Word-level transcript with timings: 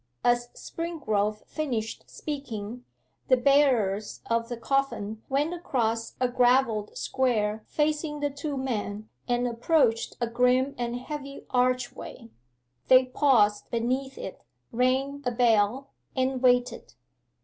As 0.23 0.47
Springrove 0.55 1.45
finished 1.45 2.09
speaking, 2.09 2.85
the 3.27 3.37
bearers 3.37 4.21
of 4.27 4.49
the 4.49 4.57
coffin 4.57 5.21
went 5.29 5.53
across 5.53 6.15
a 6.19 6.27
gravelled 6.27 6.97
square 6.97 7.63
facing 7.67 8.19
the 8.19 8.31
two 8.31 8.57
men 8.57 9.09
and 9.27 9.47
approached 9.47 10.17
a 10.19 10.25
grim 10.25 10.73
and 10.75 10.95
heavy 10.95 11.45
archway. 11.51 12.31
They 12.87 13.05
paused 13.05 13.69
beneath 13.69 14.17
it, 14.17 14.41
rang 14.71 15.21
a 15.23 15.29
bell, 15.29 15.91
and 16.15 16.41
waited. 16.41 16.95